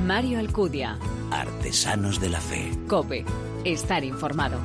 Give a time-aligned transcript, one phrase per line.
[0.00, 0.98] Mario Alcudia.
[1.30, 2.70] Artesanos de la Fe.
[2.88, 3.24] Cope.
[3.64, 4.58] Estar informado.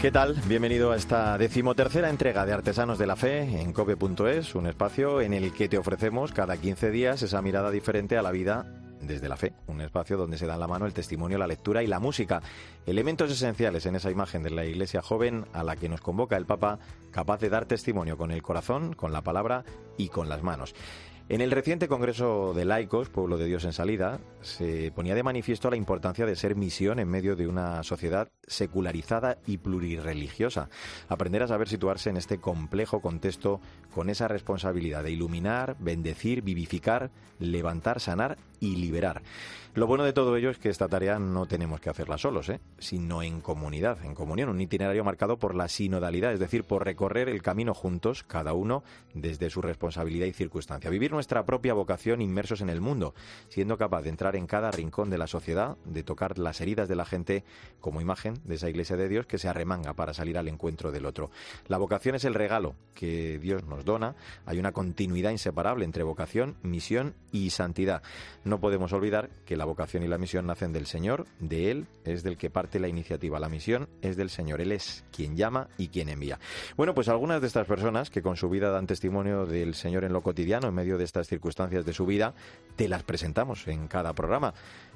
[0.00, 0.34] ¿Qué tal?
[0.46, 5.32] Bienvenido a esta decimotercera entrega de Artesanos de la Fe en cope.es, un espacio en
[5.32, 9.36] el que te ofrecemos cada 15 días esa mirada diferente a la vida desde la
[9.36, 12.42] fe, un espacio donde se dan la mano el testimonio, la lectura y la música,
[12.86, 16.46] elementos esenciales en esa imagen de la iglesia joven a la que nos convoca el
[16.46, 16.78] Papa,
[17.10, 19.64] capaz de dar testimonio con el corazón, con la palabra
[19.96, 20.74] y con las manos.
[21.30, 25.70] En el reciente Congreso de Laicos, Pueblo de Dios en Salida, se ponía de manifiesto
[25.70, 30.68] la importancia de ser misión en medio de una sociedad secularizada y plurirreligiosa.
[31.08, 33.62] Aprender a saber situarse en este complejo contexto
[33.94, 39.22] con esa responsabilidad de iluminar, bendecir, vivificar, levantar, sanar y liberar.
[39.74, 42.60] Lo bueno de todo ello es que esta tarea no tenemos que hacerla solos, ¿eh?
[42.78, 47.28] sino en comunidad, en comunión, un itinerario marcado por la sinodalidad, es decir, por recorrer
[47.28, 50.90] el camino juntos, cada uno desde su responsabilidad y circunstancia.
[50.90, 53.14] Vivir nuestra propia vocación inmersos en el mundo,
[53.48, 56.94] siendo capaz de entrar en cada rincón de la sociedad, de tocar las heridas de
[56.94, 57.42] la gente
[57.80, 61.04] como imagen de esa iglesia de Dios que se arremanga para salir al encuentro del
[61.04, 61.32] otro.
[61.66, 64.14] La vocación es el regalo que Dios nos dona,
[64.46, 68.04] hay una continuidad inseparable entre vocación, misión y santidad.
[68.44, 71.86] No podemos olvidar que la la vocación y la misión nacen del Señor, de Él
[72.04, 73.40] es del que parte la iniciativa.
[73.40, 76.38] La misión es del Señor, Él es quien llama y quien envía.
[76.76, 80.12] Bueno, pues algunas de estas personas que con su vida dan testimonio del Señor en
[80.12, 82.34] lo cotidiano, en medio de estas circunstancias de su vida,
[82.76, 84.52] te las presentamos en cada programa.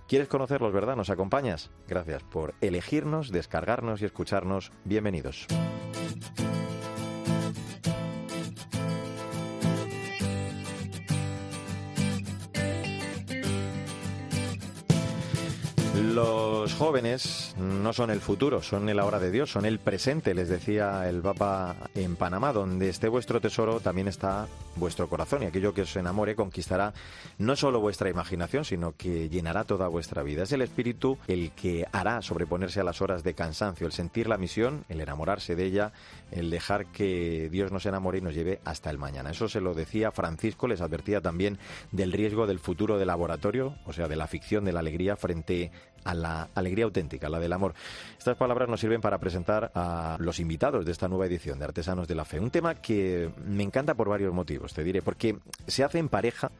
[0.06, 0.96] ¿Quieres conocerlos, verdad?
[0.96, 1.70] ¿Nos acompañas?
[1.88, 4.70] Gracias por elegirnos, descargarnos y escucharnos.
[4.84, 5.46] Bienvenidos.
[16.14, 20.48] Los jóvenes no son el futuro, son el ahora de Dios, son el presente, les
[20.48, 25.74] decía el Papa en Panamá, donde esté vuestro tesoro también está vuestro corazón y aquello
[25.74, 26.94] que os enamore conquistará
[27.38, 30.44] no solo vuestra imaginación, sino que llenará toda vuestra vida.
[30.44, 34.38] Es el espíritu el que hará sobreponerse a las horas de cansancio, el sentir la
[34.38, 35.92] misión, el enamorarse de ella,
[36.30, 39.30] el dejar que Dios nos enamore y nos lleve hasta el mañana.
[39.30, 41.58] Eso se lo decía Francisco, les advertía también
[41.92, 45.70] del riesgo del futuro del laboratorio, o sea, de la ficción de la alegría frente
[46.04, 47.74] a la alegría auténtica, la del amor.
[48.18, 52.08] Estas palabras nos sirven para presentar a los invitados de esta nueva edición de Artesanos
[52.08, 52.40] de la Fe.
[52.40, 56.50] Un tema que me encanta por varios motivos, te diré, porque se hace en pareja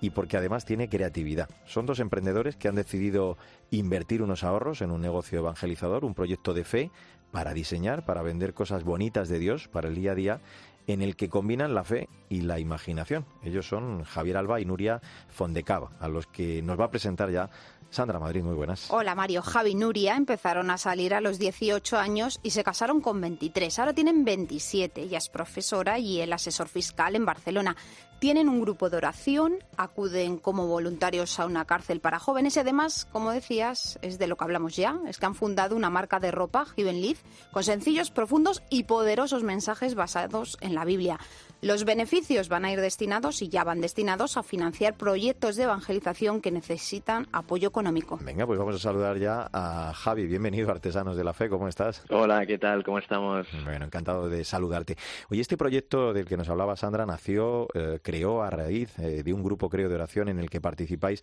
[0.00, 1.48] y porque además tiene creatividad.
[1.66, 3.36] Son dos emprendedores que han decidido
[3.70, 6.90] invertir unos ahorros en un negocio evangelizador, un proyecto de fe
[7.30, 10.40] para diseñar, para vender cosas bonitas de Dios para el día a día
[10.86, 13.26] en el que combinan la fe y la imaginación.
[13.42, 17.50] Ellos son Javier Alba y Nuria Fondecava, a los que nos va a presentar ya
[17.94, 18.90] Sandra Madrid, muy buenas.
[18.90, 23.00] Hola Mario, Javi y Nuria empezaron a salir a los 18 años y se casaron
[23.00, 23.78] con 23.
[23.78, 25.02] Ahora tienen 27.
[25.02, 27.76] Ella es profesora y el asesor fiscal en Barcelona.
[28.18, 33.06] Tienen un grupo de oración, acuden como voluntarios a una cárcel para jóvenes y además,
[33.12, 36.30] como decías, es de lo que hablamos ya, es que han fundado una marca de
[36.30, 37.20] ropa, Given Leaf,
[37.52, 41.18] con sencillos, profundos y poderosos mensajes basados en la Biblia.
[41.64, 46.42] Los beneficios van a ir destinados y ya van destinados a financiar proyectos de evangelización
[46.42, 48.18] que necesitan apoyo económico.
[48.22, 50.26] Venga, pues vamos a saludar ya a Javi.
[50.26, 51.48] Bienvenido, Artesanos de la Fe.
[51.48, 52.04] ¿Cómo estás?
[52.10, 52.84] Hola, ¿qué tal?
[52.84, 53.46] ¿Cómo estamos?
[53.64, 54.98] Bueno, encantado de saludarte.
[55.30, 59.32] Oye, este proyecto del que nos hablaba Sandra nació, eh, creó a raíz eh, de
[59.32, 61.22] un grupo, creo, de oración en el que participáis.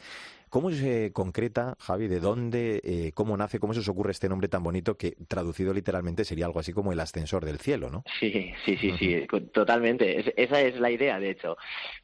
[0.51, 4.50] ¿Cómo se concreta, Javi, de dónde, eh, cómo nace, cómo se os ocurre este nombre
[4.50, 8.03] tan bonito que traducido literalmente sería algo así como el ascensor del cielo, ¿no?
[8.19, 10.34] Sí, sí, sí, sí, totalmente.
[10.35, 11.56] esa es la idea, de hecho.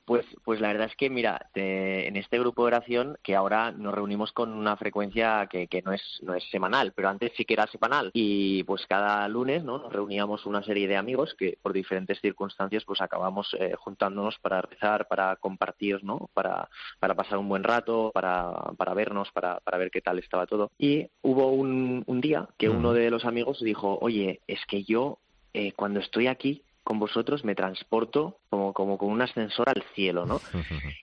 [0.05, 3.93] Pues, pues la verdad es que, mira, en este grupo de oración, que ahora nos
[3.93, 7.55] reunimos con una frecuencia que, que no, es, no es semanal, pero antes sí que
[7.55, 8.11] era semanal.
[8.13, 9.77] Y pues cada lunes ¿no?
[9.79, 14.61] nos reuníamos una serie de amigos que por diferentes circunstancias pues acabamos eh, juntándonos para
[14.61, 16.29] rezar, para compartir, ¿no?
[16.33, 16.69] para,
[16.99, 18.36] para pasar un buen rato, para
[18.77, 20.71] para, vernos, para, para, ver qué tal estaba todo.
[20.77, 25.19] Y hubo un, un día que uno de los amigos dijo, oye, es que yo
[25.53, 30.25] eh, cuando estoy aquí con vosotros me transporto como, como con un ascensor al cielo,
[30.25, 30.41] ¿no?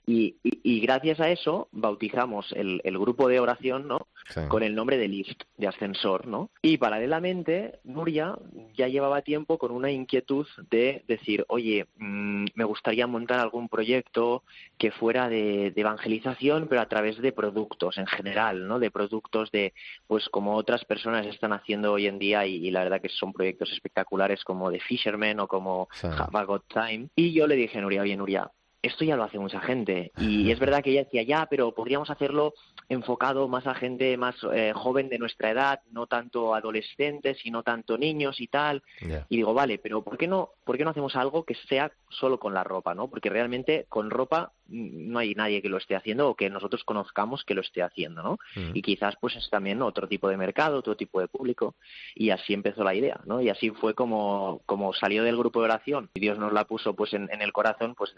[0.06, 4.08] Y, y, gracias a eso bautizamos el, el grupo de oración, ¿no?
[4.48, 6.50] Con el nombre de lift, de ascensor, ¿no?
[6.62, 8.36] Y paralelamente, Nuria
[8.74, 14.42] ya llevaba tiempo con una inquietud de decir, oye, mm, me gustaría montar algún proyecto
[14.78, 18.78] que fuera de, de, evangelización, pero a través de productos en general, ¿no?
[18.78, 19.74] De productos de,
[20.06, 23.70] pues como otras personas están haciendo hoy en día y, la verdad que son proyectos
[23.72, 27.08] espectaculares como de Fisherman o como Have a Got Time.
[27.16, 28.50] Y yo le dije a Nuria, oye Nuria,
[28.84, 30.12] esto ya lo hace mucha gente.
[30.18, 32.52] Y es verdad que ella decía, ya, pero podríamos hacerlo
[32.88, 37.62] enfocado más a gente más eh, joven de nuestra edad, no tanto adolescentes y no
[37.62, 38.82] tanto niños y tal.
[39.28, 42.38] Y digo, vale, pero ¿por qué no, por qué no hacemos algo que sea solo
[42.38, 43.08] con la ropa, ¿no?
[43.08, 47.44] Porque realmente con ropa no hay nadie que lo esté haciendo o que nosotros conozcamos
[47.44, 48.38] que lo esté haciendo, ¿no?
[48.72, 51.74] Y quizás pues es también otro tipo de mercado, otro tipo de público
[52.14, 53.40] y así empezó la idea, ¿no?
[53.40, 56.94] Y así fue como, como salió del grupo de oración y Dios nos la puso
[56.94, 58.14] pues en, el corazón, pues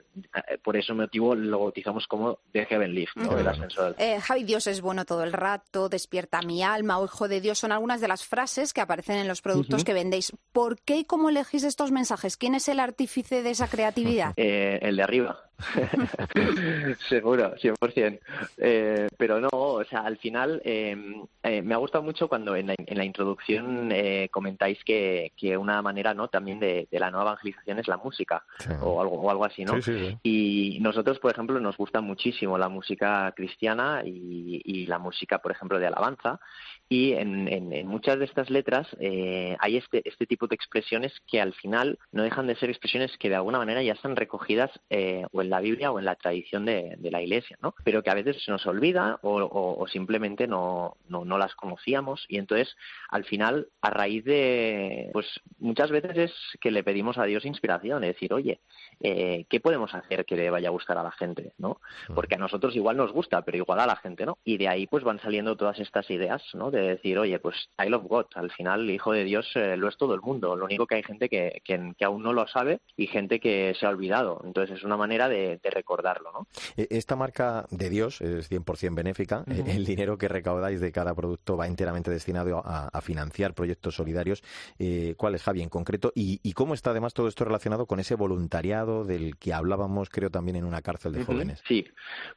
[0.48, 3.38] eh, por ese motivo lo bautizamos como The Heaven Lift, ¿no?
[3.38, 3.94] El ascensor.
[3.98, 7.58] Eh, Javi, Dios es bueno todo el rato, despierta mi alma, o hijo de Dios,
[7.58, 10.32] son algunas de las frases que aparecen en los productos que vendéis.
[10.52, 12.36] ¿Por qué y cómo elegís estos mensajes?
[12.36, 14.34] ¿Quién es el artífice de esa creatividad?
[14.48, 15.46] Eh, el de arriba.
[17.08, 18.20] Seguro, 100%.
[18.58, 22.66] Eh, pero no, o sea, al final em, eh, me ha gustado mucho cuando en
[22.66, 27.88] la, introducción eh, comentáis que, que, una manera no también de, la nueva evangelización es
[27.88, 28.44] la música
[28.80, 29.74] o, algo, o algo así, ¿no?
[30.22, 35.52] y nosotros, por ejemplo, nos gusta muchísimo la música cristiana y, y la música, por
[35.52, 36.40] ejemplo, de alabanza
[36.88, 41.40] y en, en, muchas de estas letras eh, hay este, este tipo de expresiones que
[41.40, 45.24] al final no dejan de ser expresiones que de alguna manera ya están recogidas eh,
[45.32, 47.74] o en la Biblia o en la tradición de, de, la Iglesia, ¿no?
[47.84, 52.24] Pero que a veces se nos olvida o, o, simplemente no, no, no, las conocíamos
[52.28, 52.76] y entonces
[53.10, 55.26] al final a raíz de, pues
[55.58, 58.60] muchas veces es que le pedimos a Dios inspiración, es decir, oye,
[59.00, 61.80] eh, ¿qué podemos hacer que le vaya a gustar a la gente, ¿no?
[62.14, 64.38] Porque a nosotros igual nos gusta, pero igual a la gente no.
[64.44, 66.70] Y de ahí pues van saliendo todas estas ideas, ¿no?
[66.70, 69.88] de decir, oye, pues I love God, al final el Hijo de Dios eh, lo
[69.88, 72.80] es todo el mundo, lo único que hay gente que, que, aún no lo sabe
[72.96, 76.46] y gente que se ha olvidado, entonces es una manera de, recordarlo, ¿no?
[76.76, 81.14] E, esta marca de Dios es 100% benéfica, e, el dinero que recaudáis de cada
[81.14, 84.42] producto va enteramente destinado a, financiar proyectos solidarios.
[84.78, 86.12] Eh, ¿Cuál es, Javi, en concreto?
[86.14, 90.56] Y, cómo está además todo esto relacionado con ese voluntariado del que hablábamos, creo, también
[90.56, 91.62] en una cárcel de jóvenes?
[91.68, 91.86] Sí,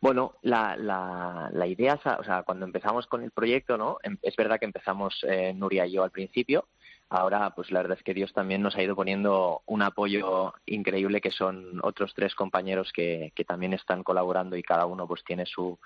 [0.01, 3.97] bueno, la, la, la idea, o sea, cuando empezamos con el proyecto, ¿no?
[4.03, 6.67] Em, es verdad que empezamos eh, Nuria y yo al principio.
[7.09, 11.21] Ahora, pues la verdad es que Dios también nos ha ido poniendo un apoyo increíble,
[11.21, 15.47] que son otros tres compañeros que, que también están colaborando y cada uno pues tiene
[15.47, 15.79] su,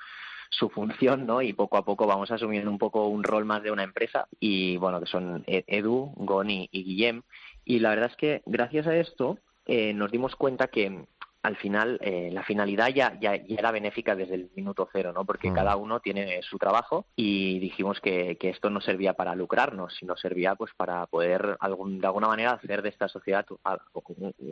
[0.50, 1.42] su función, ¿no?
[1.42, 4.78] Y poco a poco vamos asumiendo un poco un rol más de una empresa y,
[4.78, 7.24] bueno, que son e-, Edu, Goni y Guillem.
[7.66, 11.06] Y la verdad es que gracias a esto eh, nos dimos cuenta que
[11.44, 15.26] al final eh, la finalidad ya, ya, era benéfica desde el minuto cero, ¿no?
[15.26, 15.54] Porque mm.
[15.54, 20.16] cada uno tiene su trabajo y dijimos que, que, esto no servía para lucrarnos, sino
[20.16, 23.46] servía pues para poder algún, de alguna manera hacer de esta sociedad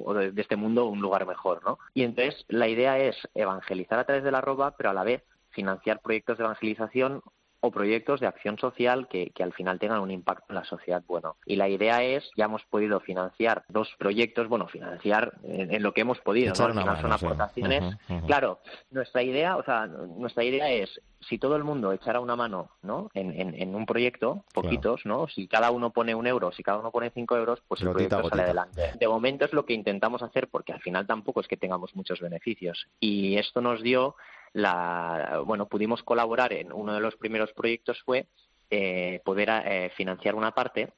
[0.04, 1.80] o de, este mundo un lugar mejor, ¿no?
[1.94, 5.24] Y entonces la idea es evangelizar a través de la ropa, pero a la vez
[5.52, 7.22] financiar proyectos de evangelización
[7.62, 11.04] o proyectos de acción social que, que, al final tengan un impacto en la sociedad
[11.08, 11.38] bueno.
[11.46, 16.02] Y la idea es, ya hemos podido financiar dos proyectos, bueno, financiar en, lo que
[16.02, 16.66] hemos podido, ¿no?
[16.66, 17.96] Al final son aportaciones.
[18.26, 18.60] Claro,
[18.90, 23.12] nuestra idea, o sea, nuestra idea es, si todo el mundo echara una mano, ¿no?
[23.14, 25.28] En, en, un proyecto, poquitos, ¿no?
[25.28, 28.28] Si cada uno pone un euro, si cada uno pone cinco euros, pues el proyecto
[28.28, 28.94] sale adelante.
[29.00, 32.20] De momento es lo que intentamos hacer porque al final tampoco es que tengamos muchos
[32.20, 32.88] beneficios.
[33.00, 34.16] Y esto nos dio
[34.54, 38.28] la, bueno, pudimos colaborar en uno de los primeros proyectos fue
[38.70, 40.94] eh, poder eh, financiar una parte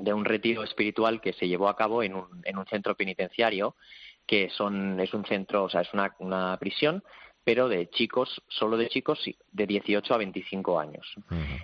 [0.00, 3.76] de un retiro espiritual que se llevó a cabo en un, en un centro penitenciario
[4.26, 7.02] que son es un centro, o sea, es una, una prisión
[7.44, 9.18] pero de chicos, solo de chicos
[9.50, 11.14] de 18 a 25 años.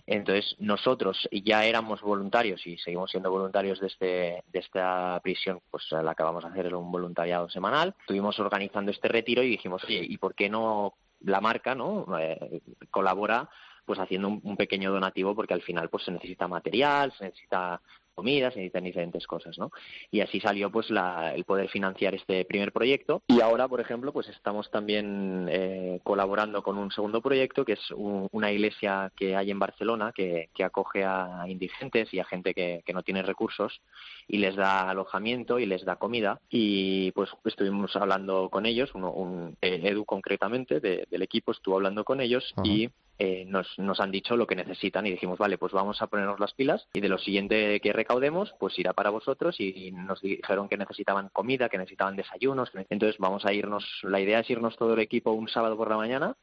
[0.06, 5.84] Entonces, nosotros ya éramos voluntarios y seguimos siendo voluntarios de, este, de esta prisión, pues
[5.92, 7.94] la acabamos de hacer un voluntariado semanal.
[8.00, 12.62] Estuvimos organizando este retiro y dijimos, oye, ¿y por qué no la marca no eh,
[12.90, 13.48] colabora
[13.84, 17.80] pues haciendo un, pequeño donativo porque al final pues se necesita material se necesita
[18.18, 19.70] comida se necesitan diferentes cosas no
[20.10, 23.22] y así salió pues la, el poder financiar este primer proyecto.
[23.28, 27.84] Y ahora por ejemplo pues estamos también eh, colaborando con un segundo proyecto que es
[27.96, 32.82] una iglesia que hay en Barcelona que, que acoge a indigentes y a gente que,
[32.84, 33.80] que no tiene recursos
[34.26, 36.40] y les da alojamiento y les da comida.
[36.50, 42.04] Y pues estuvimos hablando con ellos, uno, un, eh, Edu concretamente del equipo estuvo hablando
[42.04, 45.72] con ellos y eh, nos, nos han dicho lo que necesitan y dijimos, vale, pues
[45.72, 49.58] vamos a ponernos las pilas y de lo siguiente que recaudemos, pues irá para vosotros
[49.60, 54.40] y nos dijeron que necesitaban comida, que necesitaban desayunos, entonces vamos a irnos, la idea
[54.40, 56.36] es irnos todo el equipo un sábado por la mañana,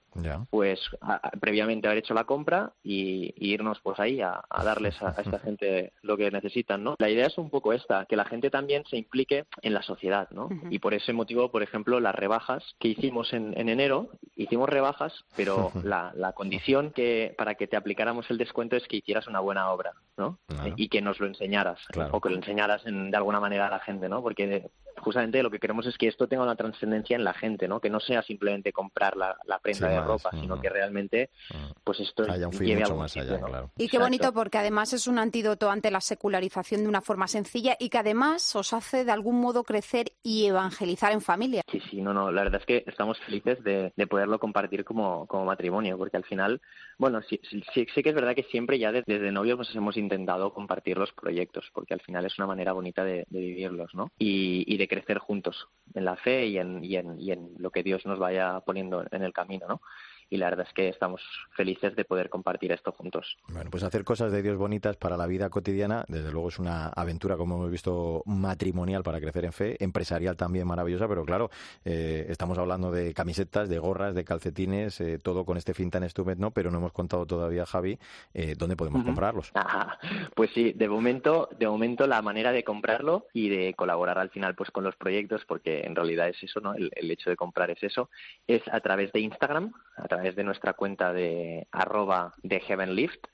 [0.49, 0.79] pues
[1.39, 6.17] previamente haber hecho la compra y, irnos pues ahí a, darles a, esta gente lo
[6.17, 6.95] que necesitan, ¿no?
[6.99, 10.29] La idea es un poco esta, que la gente también se implique en la sociedad,
[10.31, 10.49] ¿no?
[10.69, 15.13] Y por ese motivo, por ejemplo, las rebajas que hicimos en, en enero, hicimos rebajas,
[15.35, 19.39] pero la, la condición que para que te aplicáramos el descuento es que hicieras una
[19.39, 20.39] buena obra, ¿no?
[20.75, 21.79] Y que nos lo enseñaras,
[22.11, 24.21] o que lo enseñaras de alguna manera a la gente, ¿no?
[24.21, 27.79] Porque justamente lo que queremos es que esto tenga una trascendencia en la gente, ¿no?
[27.79, 31.29] Que no sea simplemente comprar la, prenda de ropa, sino que realmente,
[31.83, 33.71] pues esto Haya un lleve mucho más allá, claro.
[33.77, 37.75] Y qué bonito porque además es un antídoto ante la secularización de una forma sencilla
[37.79, 41.61] y que además os hace de algún modo crecer y evangelizar en familia.
[41.71, 45.45] Sí, sí, no, no, la verdad es que estamos felices de, poderlo compartir como, como
[45.45, 46.61] matrimonio, porque al final,
[46.97, 50.53] bueno, sí, sí, sí, que es verdad que siempre ya desde, novios pues hemos intentado
[50.53, 54.11] compartir los proyectos, porque al final es una manera bonita de, vivirlos, ¿no?
[54.17, 57.71] Y, y, de crecer juntos en la fe y en, y, en, y en lo
[57.71, 59.81] que Dios nos vaya poniendo en el camino, ¿no?
[60.29, 61.21] Y la verdad es que estamos
[61.55, 63.37] felices de poder compartir esto juntos.
[63.49, 66.87] Bueno, pues hacer cosas de Dios bonitas para la vida cotidiana, desde luego es una
[66.87, 71.49] aventura, como hemos visto, matrimonial para crecer en fe, empresarial también maravillosa, pero claro,
[71.83, 76.03] eh, estamos hablando de camisetas, de gorras, de calcetines, eh, todo con este fin tan
[76.03, 77.97] estupendo, pero no hemos contado todavía, Javi,
[78.33, 79.51] eh, dónde podemos comprarlos.
[80.35, 84.55] pues sí, de momento, de momento la manera de comprarlo y de colaborar al final
[84.55, 86.73] pues con los proyectos, porque en realidad es eso, ¿no?
[86.73, 88.09] El, el hecho de comprar es eso,
[88.47, 93.27] es a través de Instagram, a través de nuestra cuenta de arroba de Heavenlift.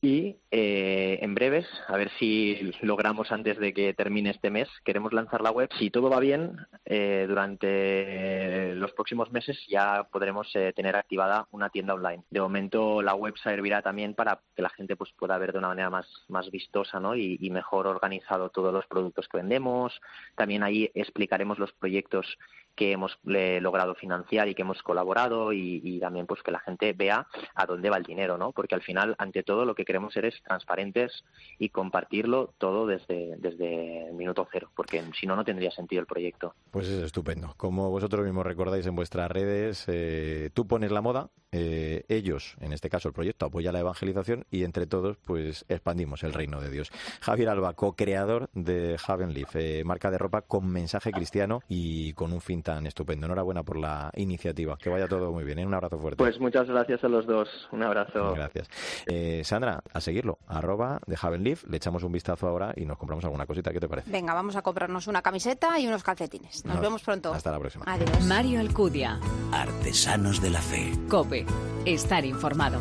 [0.00, 5.12] Y eh, en breves, a ver si logramos antes de que termine este mes, queremos
[5.12, 5.70] lanzar la web.
[5.78, 11.70] Si todo va bien, eh, durante los próximos meses ya podremos eh, tener activada una
[11.70, 12.24] tienda online.
[12.30, 15.68] De momento la web servirá también para que la gente pues, pueda ver de una
[15.68, 17.14] manera más, más vistosa ¿no?
[17.14, 20.00] y, y mejor organizado todos los productos que vendemos.
[20.34, 22.26] También ahí explicaremos los proyectos
[22.74, 27.26] que hemos logrado financiar y que hemos colaborado y, también pues que la gente vea
[27.54, 28.52] a dónde va el dinero, ¿no?
[28.52, 31.24] Porque al final, ante todo, lo que queremos ser es transparentes
[31.58, 36.06] y compartirlo todo desde, desde el minuto cero, porque si no, no tendría sentido el
[36.06, 36.54] proyecto.
[36.70, 37.54] Pues es estupendo.
[37.56, 42.72] Como vosotros mismos recordáis en vuestras redes, eh, tú pones la moda, eh, ellos, en
[42.72, 46.70] este caso el proyecto, apoya la evangelización y entre todos, pues expandimos el reino de
[46.70, 46.92] Dios.
[47.20, 52.32] Javier Alba, co-creador de Haven Leaf, eh, marca de ropa con mensaje cristiano y con
[52.32, 53.26] un fin tan estupendo.
[53.26, 54.76] Enhorabuena por la iniciativa.
[54.76, 55.58] Que vaya todo muy bien.
[55.58, 55.66] ¿eh?
[55.66, 56.18] Un abrazo fuerte.
[56.18, 57.48] Pues muchas gracias a los dos.
[57.72, 58.34] Un abrazo.
[58.34, 58.68] Gracias.
[59.06, 60.38] Eh, Sandra, a seguirlo.
[60.46, 61.64] Arroba de Havenleaf.
[61.64, 63.72] Le echamos un vistazo ahora y nos compramos alguna cosita.
[63.72, 64.10] ¿Qué te parece?
[64.10, 66.64] Venga, vamos a comprarnos una camiseta y unos calcetines.
[66.64, 67.32] Nos, vemos pronto.
[67.32, 67.84] Hasta la próxima.
[67.86, 68.24] Adiós.
[68.24, 69.20] Mario Alcudia.
[69.52, 70.92] Artesanos de la Fe.
[71.08, 71.46] Cope.
[71.84, 72.80] Estar informado.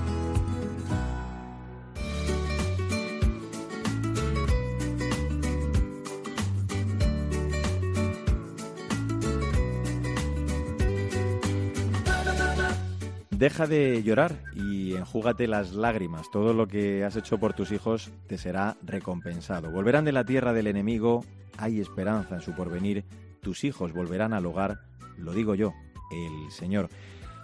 [13.43, 16.31] Deja de llorar y enjúgate las lágrimas.
[16.31, 19.69] Todo lo que has hecho por tus hijos te será recompensado.
[19.69, 21.25] Volverán de la tierra del enemigo,
[21.57, 23.03] hay esperanza en su porvenir.
[23.41, 24.79] Tus hijos volverán al hogar,
[25.17, 25.73] lo digo yo,
[26.09, 26.88] el Señor.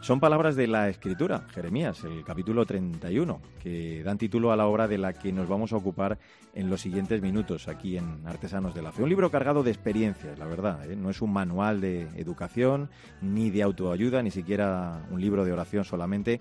[0.01, 4.87] Son palabras de la Escritura, Jeremías, el capítulo 31, que dan título a la obra
[4.87, 6.17] de la que nos vamos a ocupar
[6.55, 9.03] en los siguientes minutos aquí en Artesanos de la Fe.
[9.03, 10.89] Un libro cargado de experiencias, la verdad.
[10.89, 10.95] ¿eh?
[10.95, 12.89] No es un manual de educación,
[13.21, 16.39] ni de autoayuda, ni siquiera un libro de oración solamente,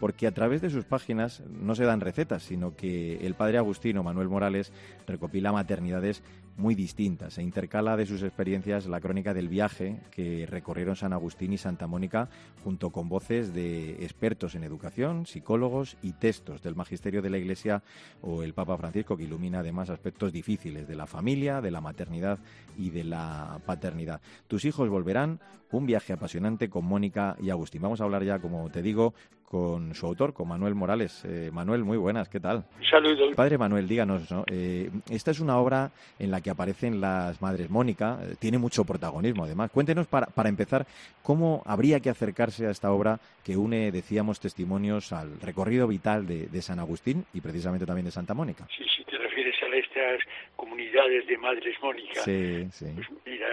[0.00, 4.02] porque a través de sus páginas no se dan recetas, sino que el padre agustino
[4.02, 4.72] Manuel Morales
[5.06, 6.22] recopila maternidades
[6.56, 7.34] muy distintas.
[7.34, 11.86] Se intercala de sus experiencias la crónica del viaje que recorrieron San Agustín y Santa
[11.86, 12.28] Mónica
[12.64, 17.82] junto con voces de expertos en educación, psicólogos y textos del magisterio de la Iglesia
[18.22, 22.38] o el Papa Francisco que ilumina además aspectos difíciles de la familia, de la maternidad
[22.76, 24.20] y de la paternidad.
[24.46, 25.40] Tus hijos volverán,
[25.72, 27.82] un viaje apasionante con Mónica y Agustín.
[27.82, 29.14] Vamos a hablar ya, como te digo,
[29.50, 31.24] con su autor, con Manuel Morales.
[31.24, 32.64] Eh, Manuel, muy buenas, ¿qué tal?
[32.88, 33.34] Saludos.
[33.34, 34.44] Padre Manuel, díganos, ¿no?
[34.48, 38.84] Eh, esta es una obra en la que aparecen las madres Mónica, eh, tiene mucho
[38.84, 39.72] protagonismo además.
[39.72, 40.86] Cuéntenos, para, para empezar,
[41.24, 46.62] cómo habría que acercarse a esta obra que une, decíamos, testimonios al recorrido vital de,
[46.62, 48.68] San Agustín y precisamente también de Santa Mónica.
[48.76, 50.20] Sí, si te refieres a estas
[50.54, 52.20] comunidades de madres Mónica.
[52.20, 52.86] Sí, sí.
[52.94, 53.48] Pues mira,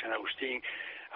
[0.00, 0.62] San Agustín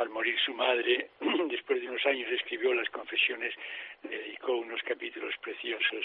[0.03, 1.11] al morir su madre,
[1.49, 3.55] después de unos años escribió las confesiones,
[4.03, 6.05] dedicó unos capítulos preciosos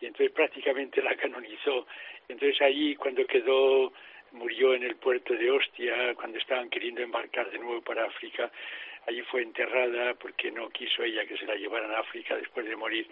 [0.00, 1.86] y entonces prácticamente la canonizó.
[2.28, 3.92] Entonces allí cuando quedó,
[4.32, 8.50] murió en el puerto de Ostia, cuando estaban queriendo embarcar de nuevo para África,
[9.06, 12.76] allí fue enterrada porque no quiso ella que se la llevaran a África después de
[12.76, 13.08] morir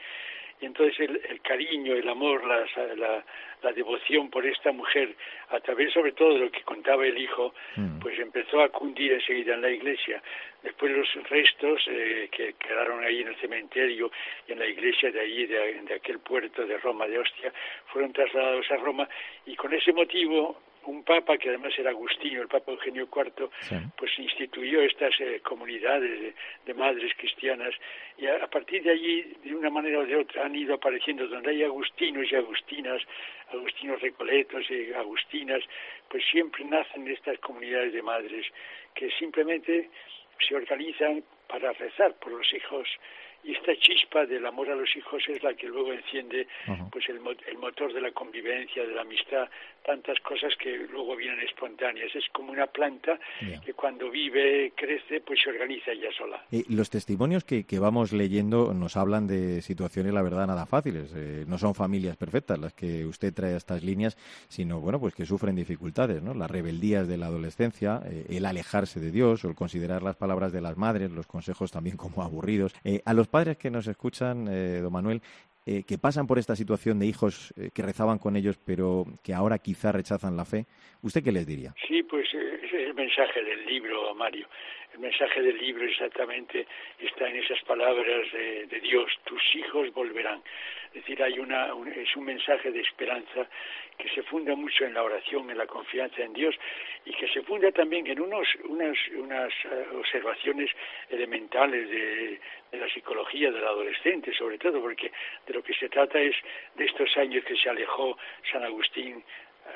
[0.61, 3.25] y entonces el, cariño, el amor, la,
[3.63, 5.15] la, devoción por esta mujer,
[5.49, 7.99] a través sobre todo de lo que contaba el hijo, mm.
[7.99, 10.23] pues empezó a cundir enseguida en la iglesia.
[10.63, 14.11] Después los restos eh, que quedaron ahí en el cementerio
[14.47, 17.53] y en la iglesia de allí, de, de aquel puerto de Roma, de Ostia,
[17.87, 19.09] fueron trasladados a Roma
[19.47, 23.49] y con ese motivo un papa que además era Agustino, el Papa Eugenio IV,
[23.97, 27.75] pues instituyó estas eh, comunidades de, madres cristianas
[28.19, 31.51] y a, partir de allí, de una manera o de otra, han ido apareciendo donde
[31.51, 33.01] hay agustinos y agustinas,
[33.53, 35.63] agustinos recoletos y agustinas,
[36.09, 38.47] pues siempre nacen estas comunidades de madres
[38.95, 39.91] que simplemente
[40.47, 42.89] se organizan para rezar por los hijos
[43.45, 46.47] y esta chispa del amor a los hijos es la que luego enciende
[46.91, 49.49] pues el, el, motor de la convivencia, de la amistad,
[49.85, 52.15] tantas cosas que luego vienen espontáneas.
[52.15, 53.19] Es como una planta
[53.65, 56.43] que cuando vive, crece, pues se organiza ella sola.
[56.51, 61.13] Y los testimonios que, que, vamos leyendo nos hablan de situaciones, la verdad, nada fáciles.
[61.15, 64.17] Eh, no son familias perfectas las que usted trae a estas líneas,
[64.49, 66.35] sino, bueno, pues que sufren dificultades, ¿no?
[66.35, 70.53] Las rebeldías de la adolescencia, eh, el alejarse de Dios o el considerar las palabras
[70.53, 72.75] de las madres, los consejos también como aburridos.
[72.85, 75.21] Eh, a los padres que nos escuchan, don Manuel,
[75.67, 79.33] eh, que pasan por esta situación de hijos eh, que rezaban con ellos, pero que
[79.33, 80.67] ahora quizá rechazan la fe,
[81.01, 81.73] ¿usted qué les diría?
[81.89, 84.47] Sí, pues eh, ese es el mensaje del libro, Mario.
[84.95, 86.69] El mensaje del libro exactamente
[87.01, 90.41] está en esas palabras de, Dios, tus hijos volverán.
[90.87, 93.49] Es decir, hay una, es un mensaje de esperanza
[93.99, 96.55] que se funda mucho en la oración, en la confianza en Dios
[97.05, 100.71] y que se funda también en unos, unas, unas eh, observaciones
[101.11, 105.11] elementales de, de la psicología del adolescente, sobre todo, porque
[105.45, 106.37] de lo que se trata es
[106.77, 108.17] de estos años que se alejó
[108.53, 109.25] San Agustín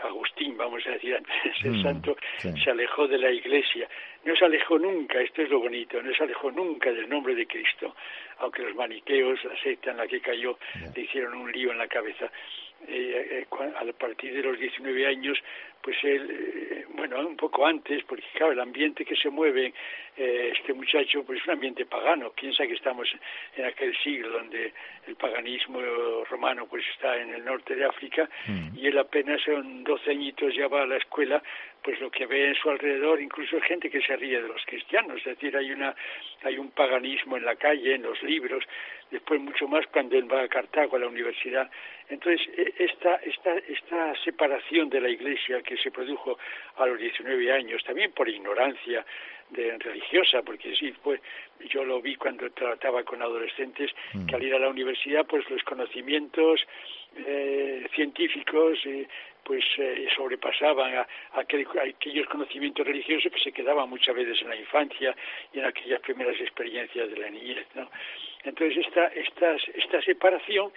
[0.03, 3.89] Agustín, vamos a decir, antes el mm, santo, se alejó de la iglesia.
[4.25, 7.47] No se alejó nunca, esto es lo bonito, no se alejó nunca del nombre de
[7.47, 7.95] Cristo,
[8.39, 10.59] aunque los maniqueos, la secta en la que cayó,
[10.95, 12.31] le hicieron un lío en la cabeza.
[12.87, 15.37] Eh, eh, a partir de los 19 años,
[15.83, 19.73] pues él, eh, bueno, un poco antes, porque claro, el ambiente que se mueve
[20.17, 22.33] este muchacho, pues es un ambiente pagano.
[22.33, 23.09] Piensa que estamos
[23.57, 24.73] en aquel siglo donde
[25.07, 25.81] el paganismo
[26.29, 28.77] romano pues está en el norte de África mm.
[28.77, 31.41] y él apenas son 12 añitos ya va a la escuela
[31.83, 35.19] pues lo que ve en su alrededor, incluso gente que se ríe de los cristianos,
[35.19, 35.95] es decir, hay una
[36.43, 38.65] hay un paganismo en la calle, en los libros,
[39.11, 41.71] después mucho más cuando él va a Cartago a la universidad.
[42.09, 46.39] Entonces, e, esta esta esta separación de la Iglesia que se produjo
[46.77, 49.05] a los 19 años, también por ignorancia
[49.51, 51.21] de religiosa, porque sí, pues
[51.69, 54.27] yo lo vi cuando trataba con adolescentes mm.
[54.27, 56.61] que al ir a la universidad, pues los conocimientos
[57.17, 59.07] eh, científicos eh,
[59.45, 65.15] pues eh, sobrepasaban a, aquellos conocimientos religiosos que se quedaban muchas veces en la infancia
[65.53, 67.91] y en aquellas primeras experiencias de la niñez, ¿no?
[68.45, 70.71] Entonces esta, esta, esta separación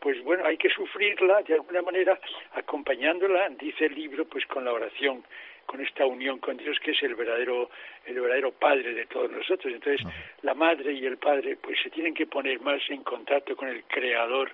[0.00, 2.18] pues bueno, hay que sufrirla de alguna manera
[2.52, 5.24] acompañándola, dice el libro, pues con la oración,
[5.66, 7.68] con esta unión con Dios que es el verdadero
[8.06, 9.72] el verdadero padre de todos nosotros.
[9.72, 10.06] Entonces,
[10.42, 13.84] la madre y el padre pues se tienen que poner más en contacto con el
[13.84, 14.50] creador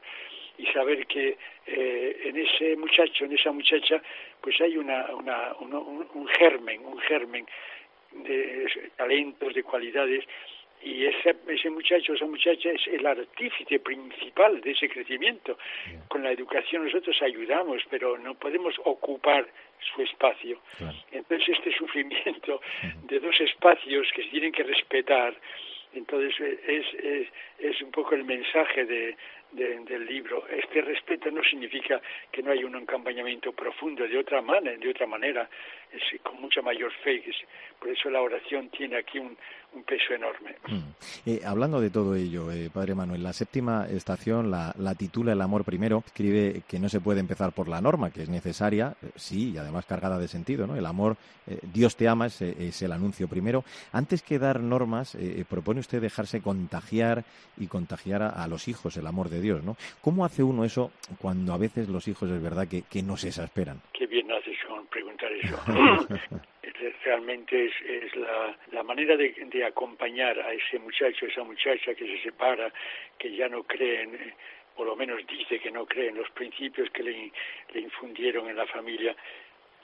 [0.59, 4.03] y saber que eh, en ese muchacho, en esa muchacha,
[4.41, 7.47] pues hay una, una, un, germen, un germen
[8.13, 10.25] de talentos, de cualidades,
[10.85, 15.57] y ese, ese muchacho, esa muchacha es el artífice principal de ese crecimiento.
[16.09, 19.47] Con la educación nosotros ayudamos, pero no podemos ocupar
[19.95, 20.61] su espacio.
[21.11, 22.61] Entonces este sufrimiento
[23.05, 25.35] de dos espacios que se tienen que respetar,
[25.95, 26.35] entonces
[26.67, 29.17] es, es, es un poco el mensaje de,
[29.55, 30.47] del libro.
[30.49, 35.07] Este respeto no significa que no haya un acompañamiento profundo de otra manera, de otra
[35.07, 35.49] manera,
[35.95, 37.23] es con mucha mayor fe.
[37.79, 39.37] Por eso la oración tiene aquí un,
[39.75, 40.57] un peso enorme.
[40.69, 41.29] Mm.
[41.31, 45.65] Eh, hablando de todo ello, eh, Padre Manuel, la séptima estación la, titula El amor
[45.65, 46.03] primero.
[46.07, 49.59] Escribe que no se puede empezar por la norma, que es necesaria, eh, sí, y
[49.59, 50.67] además cargada de sentido.
[50.67, 50.77] ¿no?
[50.77, 51.17] El amor,
[51.75, 53.65] Dios te ama, es, es, el anuncio primero.
[53.93, 55.17] Antes que dar normas,
[55.49, 57.25] propone usted dejarse contagiar
[57.59, 59.63] y contagiar a, los hijos el amor de Dios.
[59.63, 59.77] ¿no?
[60.01, 63.29] ¿Cómo hace uno eso cuando a veces los hijos es verdad que, que no se
[63.29, 63.81] exasperan?
[63.93, 64.24] Qué bien
[65.35, 65.59] eso.
[67.05, 72.07] realmente es, es la, la manera de, de, acompañar a ese muchacho, esa muchacha que
[72.07, 72.73] se separa,
[73.19, 74.35] que ya no creen,
[74.77, 77.33] por lo menos dice que no cree en los principios que le,
[77.73, 79.15] le infundieron en la familia,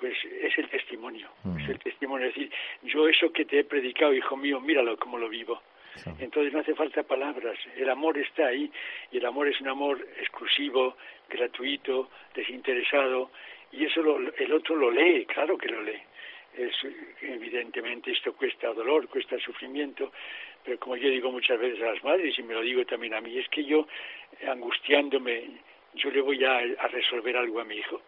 [0.00, 2.50] pues es el testimonio, es el testimonio, es decir,
[2.82, 5.60] yo eso que te he predicado, hijo mío, míralo como lo vivo.
[6.18, 8.70] Entonces no hace falta palabras, el amor está ahí
[9.10, 10.96] y el amor es un amor exclusivo,
[11.28, 13.30] gratuito, desinteresado
[13.72, 16.00] y eso lo, el otro lo lee, claro que lo lee.
[16.56, 16.74] Es,
[17.22, 20.12] evidentemente esto cuesta dolor, cuesta sufrimiento,
[20.64, 23.20] pero como yo digo muchas veces a las madres y me lo digo también a
[23.20, 23.86] mí, es que yo,
[24.48, 25.44] angustiándome,
[25.94, 28.02] yo le voy a, a resolver algo a mi hijo.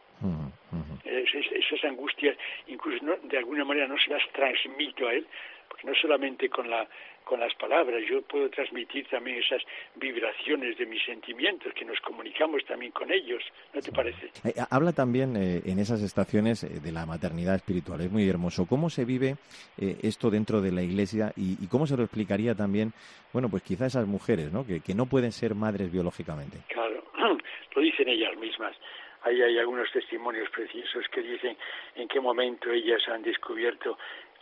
[1.04, 5.26] esas angustias, incluso de alguna manera no se las transmito a él,
[5.72, 6.86] porque no solamente con la
[7.24, 9.62] con las palabras, yo puedo transmitir también esas
[9.94, 13.40] vibraciones de mis sentimientos, que nos comunicamos también con ellos,
[13.72, 14.26] ¿no te parece?
[14.44, 18.66] Eh, habla también eh, en esas estaciones eh, de la maternidad espiritual, es muy hermoso.
[18.66, 19.36] ¿Cómo se vive
[19.78, 22.92] esto dentro de la Iglesia y, cómo se lo explicaría también,
[23.32, 24.66] bueno, pues quizá esas mujeres, ¿no?
[24.66, 26.58] Que, que no pueden ser madres biológicamente?
[26.68, 27.04] Claro,
[27.76, 28.76] lo dicen ellas mismas.
[29.22, 31.56] Ahí hay algunos testimonios preciosos que dicen
[31.94, 33.96] en qué momento ellas han descubierto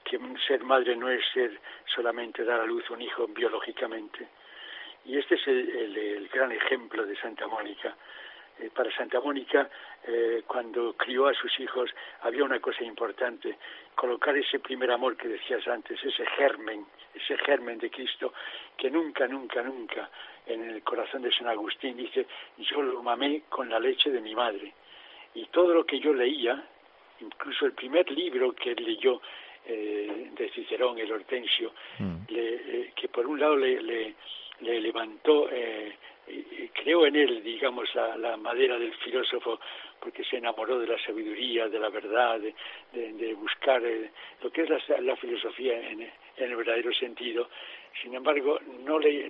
[0.05, 1.59] que ser madre no es ser
[1.95, 4.29] solamente dar a luz un hijo biológicamente.
[5.05, 7.97] Y este es el, gran ejemplo de Santa Mónica.
[8.59, 9.71] Eh, para Santa Mónica,
[10.07, 11.91] eh, cuando crió a sus hijos,
[12.23, 13.57] había una cosa importante,
[13.95, 16.85] colocar ese primer amor que decías antes, ese germen,
[17.15, 18.35] ese germen de Cristo,
[18.77, 20.11] que nunca, nunca, nunca
[20.47, 22.27] en el corazón de San Agustín dice,
[22.59, 24.75] yo lo mamé con la leche de mi madre.
[25.35, 26.63] Y todo lo que yo leía,
[27.21, 29.21] incluso el primer libro que él leyó
[29.73, 32.17] eh, de Cicerón, el Hortensio, mm.
[32.29, 35.97] eh, que por un lado le, le, levantó, eh,
[36.73, 39.61] creó en él, digamos, la, madera del filósofo,
[40.01, 43.81] porque se enamoró de la sabiduría, de la verdad, de, buscar
[44.43, 47.49] lo que es la, filosofía en, en, el verdadero sentido.
[48.03, 49.29] Sin embargo, no le,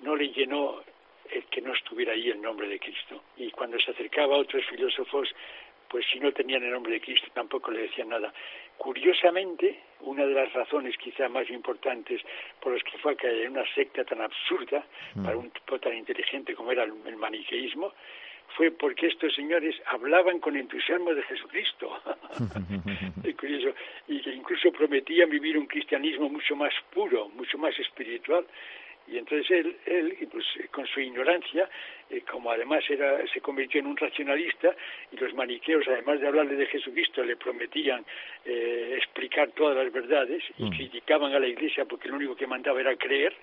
[0.00, 0.82] no le llenó
[1.30, 3.24] el que no estuviera ahí el nombre de Cristo.
[3.36, 5.28] Y cuando se acercaba a otros filósofos,
[5.94, 8.32] pues si no tenían el nombre de Cristo tampoco le decían nada.
[8.78, 12.20] Curiosamente, una de las razones quizá más importantes
[12.60, 14.84] por las que fue a caer en una secta tan absurda
[15.14, 15.24] mm.
[15.24, 17.92] para un tipo tan inteligente como era el, maniqueísmo,
[18.56, 21.98] fue porque estos señores hablaban con entusiasmo de Jesucristo.
[23.24, 23.74] es curioso.
[24.08, 28.46] Y que incluso prometían vivir un cristianismo mucho más puro, mucho más espiritual.
[29.06, 31.68] Y entonces él, él pues, con su ignorancia,
[32.10, 34.74] eh, como además era, se convirtió en un racionalista,
[35.12, 38.04] y los maniqueos, además de hablarle de Jesucristo, le prometían
[38.44, 40.70] eh, explicar todas las verdades y mm.
[40.70, 43.34] criticaban a la Iglesia porque lo único que mandaba era creer,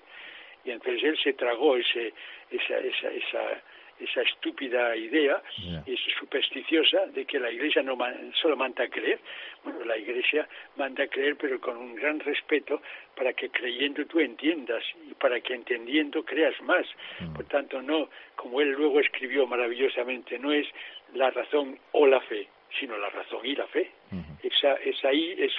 [0.64, 2.12] y entonces él se tragó ese,
[2.50, 3.62] esa, esa, esa
[4.04, 5.42] esa estúpida idea
[5.86, 7.96] es supersticiosa de que la Iglesia no
[8.40, 9.18] solo manda a creer.
[9.64, 12.82] Bueno, la Iglesia manda a creer, pero con un gran respeto
[13.16, 16.86] para que creyendo tú entiendas y para que entendiendo creas más.
[17.20, 17.34] Mm.
[17.34, 20.66] Por tanto, no, como él luego escribió maravillosamente, no es
[21.14, 23.90] la razón o la fe, sino la razón y la fe.
[24.42, 25.52] esa, esa ahí es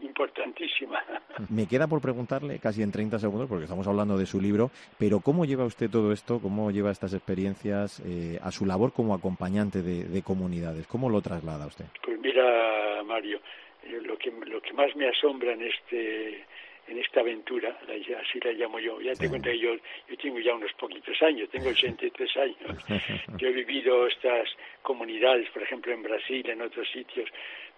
[0.00, 1.02] importantísima.
[1.50, 5.20] Me queda por preguntarle, casi en 30 segundos, porque estamos hablando de su libro, pero
[5.20, 6.40] ¿cómo lleva usted todo esto?
[6.40, 10.86] ¿Cómo lleva estas experiencias eh, a su labor como acompañante de, comunidades?
[10.86, 11.86] ¿Cómo lo traslada usted?
[12.02, 13.40] Pues mira, Mario,
[13.84, 16.44] eh, lo que, lo que más me asombra en este
[16.88, 17.78] en esta aventura,
[18.20, 19.00] así la llamo yo.
[19.00, 19.74] Ya te cuenta que yo,
[20.08, 22.84] yo tengo ya unos poquitos años, tengo 83 años.
[23.38, 24.48] Yo he vivido estas
[24.82, 27.28] comunidades, por ejemplo, en Brasil, en otros sitios,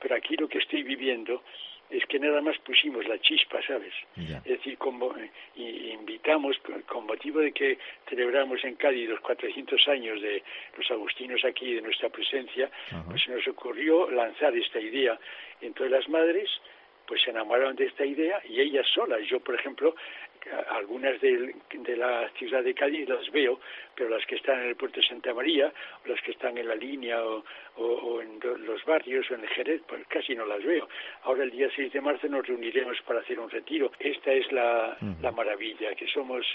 [0.01, 1.43] pero aquí lo que estoy viviendo
[1.91, 3.93] es que nada más pusimos la chispa, ¿sabes?
[4.17, 5.13] Es decir, como,
[5.57, 10.43] invitamos, con motivo de que celebramos en Cádiz los 400 años de
[10.79, 12.71] los agustinos aquí, de nuestra presencia,
[13.09, 15.19] pues se nos ocurrió lanzar esta idea.
[15.61, 16.49] Entonces las madres
[17.11, 19.21] pues se enamoraron de esta idea y ellas solas.
[19.27, 19.97] Yo, por ejemplo,
[20.71, 21.57] algunas de,
[21.97, 23.59] la ciudad de Cádiz las veo,
[23.97, 25.73] pero las que están en el puerto de Santa María,
[26.05, 29.83] o las que están en la línea o, en los barrios o en el Jerez,
[29.89, 30.89] pues casi no las veo.
[31.25, 33.91] Ahora el día 6 de marzo nos reuniremos para hacer un retiro.
[33.99, 36.47] Esta es la, la maravilla, que somos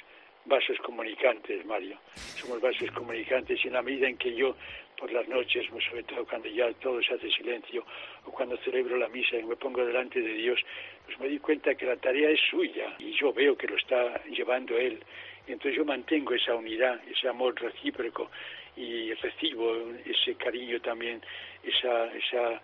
[0.46, 1.98] vasos comunicantes, Mario.
[2.16, 4.56] Somos vasos comunicantes y en la medida en que yo
[4.98, 7.86] por las noches, sobre todo cuando ya todo se hace silencio,
[8.26, 10.60] o cuando celebro la misa y me pongo delante de Dios,
[11.06, 14.24] pues me di cuenta que la tarea es suya y yo veo que lo está
[14.26, 15.04] llevando Él.
[15.48, 18.32] Y entonces yo mantengo esa unidad, ese amor recíproco
[18.76, 21.22] y recibo ese cariño también,
[21.64, 22.62] esa, esa,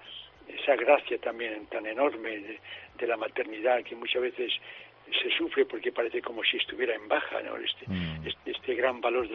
[0.48, 2.60] esa gracia también tan enorme de,
[3.08, 4.54] la maternidad que muchas veces
[5.12, 7.58] se sufre porque parece como si estuviera en baja, ¿no?
[7.58, 8.28] Este, mm.
[8.28, 9.28] este, este, gran valor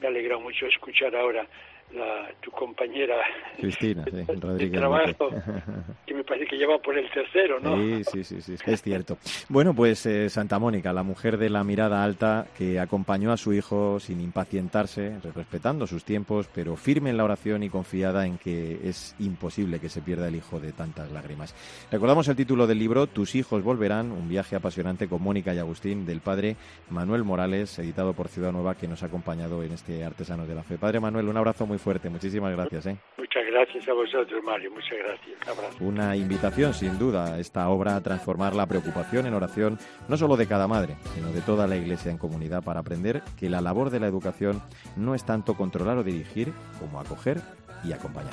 [0.00, 1.46] me alegra mucho escuchar ahora
[1.94, 3.16] la, tu compañera
[3.58, 5.30] Cristina de, trabajo,
[6.06, 7.76] que me parece que lleva por el tercero, ¿no?
[8.04, 9.18] Sí, sí, sí, es cierto.
[9.48, 13.52] Bueno, pues eh, Santa Mónica, la mujer de la mirada alta que acompañó a su
[13.52, 18.80] hijo sin impacientarse, respetando sus tiempos, pero firme en la oración y confiada en que
[18.84, 21.54] es imposible que se pierda el hijo de tantas lágrimas.
[21.90, 26.06] Recordamos el título del libro Tus hijos volverán, un viaje apasionante con Mónica y Agustín
[26.06, 26.56] del padre
[26.90, 30.62] Manuel Morales, editado por Ciudad Nueva, que nos ha acompañado en este Artesanos de la
[30.62, 30.78] Fe.
[30.78, 32.08] Padre Manuel, un abrazo muy fuerte.
[32.10, 32.86] Muchísimas gracias.
[32.86, 32.98] ¿eh?
[33.18, 34.70] Muchas gracias a vosotros, Mario.
[34.70, 35.80] Muchas gracias.
[35.80, 40.46] Una invitación, sin duda, esta obra a transformar la preocupación en oración, no solo de
[40.46, 44.00] cada madre, sino de toda la Iglesia en comunidad, para aprender que la labor de
[44.00, 44.62] la educación
[44.96, 47.40] no es tanto controlar o dirigir como acoger
[47.84, 48.32] y acompañar.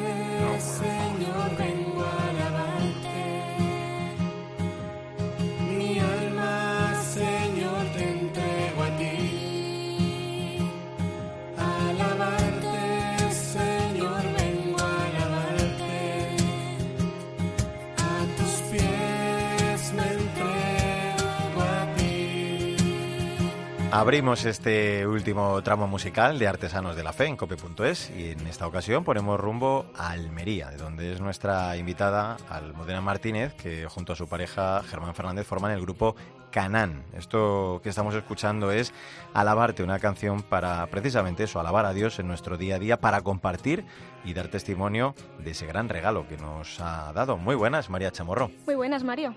[24.01, 28.65] Abrimos este último tramo musical de Artesanos de la Fe en cope.es y en esta
[28.65, 34.15] ocasión ponemos rumbo a Almería, de donde es nuestra invitada Almudena Martínez, que junto a
[34.15, 36.15] su pareja Germán Fernández forman el grupo
[36.49, 37.03] Canán.
[37.13, 38.91] Esto que estamos escuchando es
[39.35, 43.21] Alabarte, una canción para precisamente eso, alabar a Dios en nuestro día a día, para
[43.21, 43.85] compartir
[44.25, 47.37] y dar testimonio de ese gran regalo que nos ha dado.
[47.37, 48.49] Muy buenas, María Chamorro.
[48.65, 49.35] Muy buenas, Mario.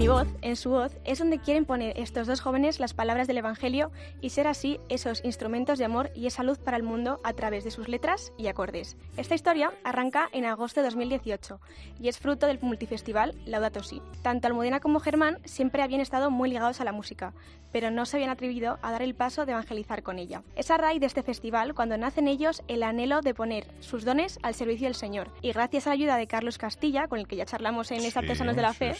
[0.00, 3.36] Mi voz, en su voz, es donde quieren poner estos dos jóvenes las palabras del
[3.36, 7.34] Evangelio y ser así esos instrumentos de amor y esa luz para el mundo a
[7.34, 8.96] través de sus letras y acordes.
[9.18, 11.60] Esta historia arranca en agosto de 2018
[12.00, 14.00] y es fruto del multifestival Laudato Si.
[14.22, 17.34] Tanto Almudena como Germán siempre habían estado muy ligados a la música,
[17.70, 20.42] pero no se habían atrevido a dar el paso de evangelizar con ella.
[20.56, 24.38] Es a raíz de este festival cuando nacen ellos el anhelo de poner sus dones
[24.42, 27.36] al servicio del Señor y gracias a la ayuda de Carlos Castilla, con el que
[27.36, 28.94] ya charlamos en sí, Artesanos de la Fe,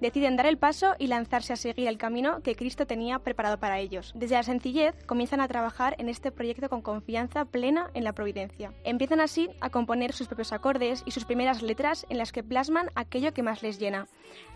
[0.00, 3.78] deciden dar el paso y lanzarse a seguir el camino que Cristo tenía preparado para
[3.78, 4.12] ellos.
[4.14, 8.72] Desde la sencillez comienzan a trabajar en este proyecto con confianza plena en la providencia.
[8.84, 12.88] Empiezan así a componer sus propios acordes y sus primeras letras en las que plasman
[12.94, 14.08] aquello que más les llena,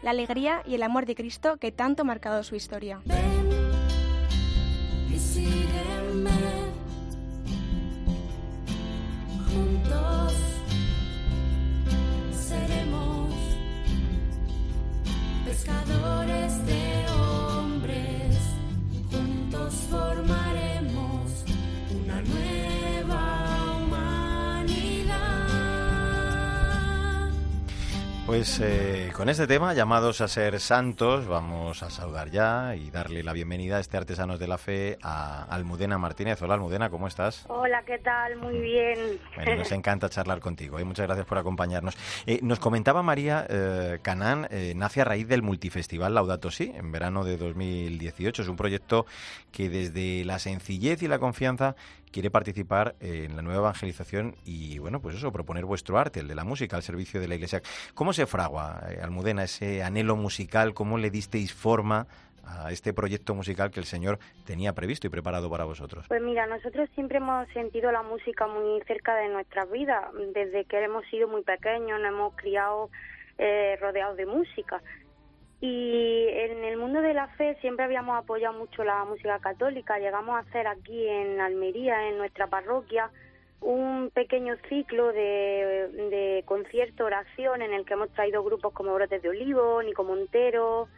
[0.02, 3.00] la alegría y el amor de Cristo que tanto ha marcado su historia.
[15.58, 16.97] Pescadores de
[28.28, 33.22] Pues eh, con este tema, llamados a ser santos, vamos a saludar ya y darle
[33.22, 36.42] la bienvenida a este Artesanos de la Fe a Almudena Martínez.
[36.42, 37.46] Hola Almudena, ¿cómo estás?
[37.48, 38.36] Hola, ¿qué tal?
[38.36, 39.18] Muy bien.
[39.34, 40.78] Bueno, nos encanta charlar contigo.
[40.78, 40.84] ¿eh?
[40.84, 41.96] Muchas gracias por acompañarnos.
[42.26, 46.92] Eh, nos comentaba María eh, Canán, eh, nace a raíz del multifestival Laudato Si, en
[46.92, 48.42] verano de 2018.
[48.42, 49.06] Es un proyecto
[49.52, 51.76] que desde la sencillez y la confianza
[52.10, 56.34] quiere participar en la nueva evangelización y, bueno, pues eso, proponer vuestro arte, el de
[56.34, 57.62] la música, al servicio de la Iglesia.
[57.94, 60.74] ¿Cómo se fragua, eh, Almudena, ese anhelo musical?
[60.74, 62.06] ¿Cómo le disteis forma
[62.44, 66.06] a este proyecto musical que el Señor tenía previsto y preparado para vosotros?
[66.08, 70.04] Pues mira, nosotros siempre hemos sentido la música muy cerca de nuestras vidas.
[70.34, 72.90] Desde que hemos sido muy pequeños, nos hemos criado
[73.36, 74.82] eh, rodeados de música.
[75.60, 79.98] Y en el mundo de la fe siempre habíamos apoyado mucho la música católica.
[79.98, 83.10] Llegamos a hacer aquí en Almería, en nuestra parroquia,
[83.60, 89.20] un pequeño ciclo de, de concierto, oración, en el que hemos traído grupos como Brotes
[89.20, 90.88] de Olivo, Nico Montero,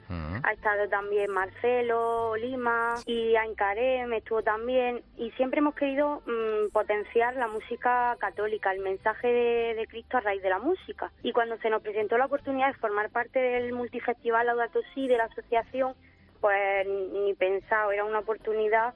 [0.43, 5.03] ha estado también Marcelo, Lima y Aincarem estuvo también.
[5.17, 10.21] Y siempre hemos querido mm, potenciar la música católica, el mensaje de, de Cristo a
[10.21, 11.13] raíz de la música.
[11.23, 15.19] Y cuando se nos presentó la oportunidad de formar parte del multifestival Laudato Si, de
[15.19, 15.95] la asociación,
[16.41, 18.95] pues ni pensado, era una oportunidad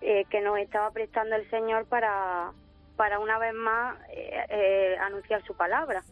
[0.00, 2.52] eh, que nos estaba prestando el Señor para
[2.96, 6.02] para una vez más eh, eh, anunciar su palabra.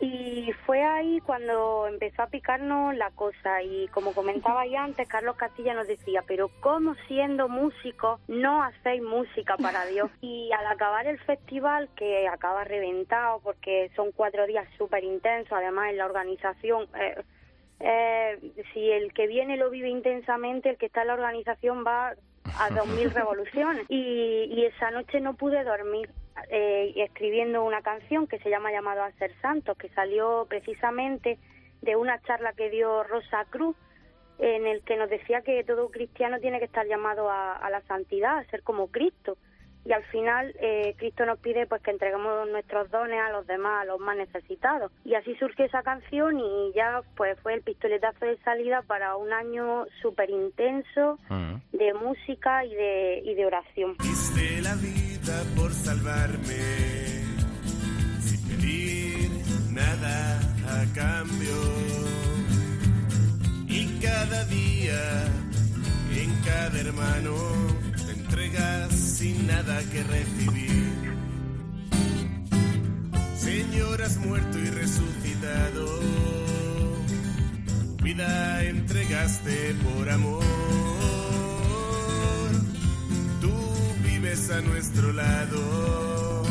[0.00, 5.36] Y fue ahí cuando empezó a picarnos la cosa y como comentaba ya antes, Carlos
[5.36, 10.10] Castilla nos decía, pero ¿cómo siendo músicos no hacéis música para Dios?
[10.20, 15.90] Y al acabar el festival, que acaba reventado porque son cuatro días súper intensos, además
[15.90, 16.86] en la organización...
[17.00, 17.22] Eh,
[17.80, 18.38] eh,
[18.72, 22.14] si el que viene lo vive intensamente, el que está en la organización va
[22.58, 23.86] a dos mil revoluciones.
[23.88, 26.10] Y, y, esa noche no pude dormir
[26.50, 31.38] eh, escribiendo una canción que se llama Llamado a ser santos, que salió precisamente
[31.82, 33.76] de una charla que dio Rosa Cruz,
[34.38, 37.82] en el que nos decía que todo cristiano tiene que estar llamado a, a la
[37.82, 39.36] santidad, a ser como Cristo
[39.84, 43.82] y al final eh, Cristo nos pide pues que entreguemos nuestros dones a los demás,
[43.82, 44.90] a los más necesitados.
[45.04, 49.32] Y así surgió esa canción y ya pues fue el pistoletazo de salida para un
[49.32, 51.76] año súper intenso mm.
[51.76, 53.96] de música y de, y de oración.
[54.62, 57.24] la vida por salvarme.
[58.20, 59.30] Si pedir
[59.70, 61.54] nada a cambio.
[63.68, 65.24] Y cada día,
[66.12, 67.34] en cada hermano,
[68.34, 70.92] entregas sin nada que recibir.
[73.36, 75.86] Señor, has muerto y resucitado.
[78.02, 80.42] Vida entregaste por amor.
[83.40, 83.54] Tú
[84.02, 86.42] vives a nuestro lado.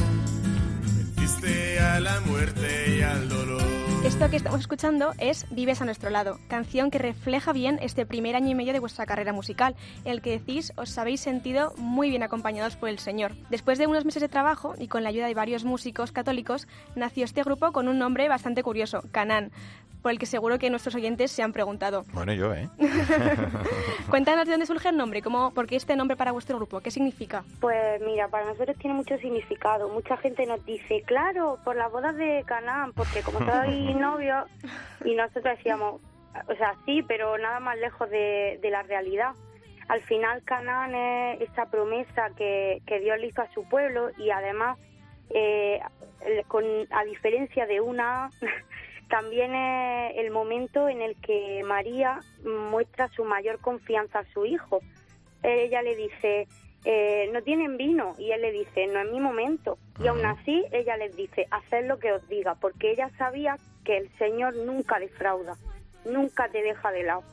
[1.17, 3.73] Venciste a la muerte y al dolor.
[4.04, 8.36] Esto que estamos escuchando es Vives a nuestro lado, canción que refleja bien este primer
[8.36, 12.10] año y medio de vuestra carrera musical, en el que decís os habéis sentido muy
[12.10, 13.32] bien acompañados por el Señor.
[13.50, 17.24] Después de unos meses de trabajo y con la ayuda de varios músicos católicos, nació
[17.24, 19.54] este grupo con un nombre bastante curioso, Canán,
[20.04, 22.04] por el que seguro que nuestros oyentes se han preguntado.
[22.12, 22.70] Bueno, yo, ¿eh?
[24.10, 26.92] Cuéntanos de dónde surge el nombre, cómo, por qué este nombre para vuestro grupo, qué
[26.92, 27.44] significa.
[27.62, 29.88] Pues mira, para nosotros tiene mucho significado.
[29.88, 34.46] Mucha gente nos dice, claro, por las bodas de Canaán, porque como soy novio,
[35.06, 36.02] y nosotros decíamos,
[36.48, 39.32] o sea, sí, pero nada más lejos de, de la realidad.
[39.88, 44.32] Al final Canaán es esa promesa que, que Dios le hizo a su pueblo y
[44.32, 44.78] además,
[45.30, 45.80] eh,
[46.50, 48.30] con, a diferencia de una,
[49.10, 54.82] también es el momento en el que María muestra su mayor confianza a su hijo.
[55.42, 56.48] Ella le dice,
[56.86, 59.78] eh, no tienen vino, y él le dice, no es mi momento.
[60.00, 63.98] Y aún así ella les dice, haced lo que os diga, porque ella sabía que
[63.98, 65.56] el Señor nunca defrauda,
[66.06, 67.24] nunca te deja de lado.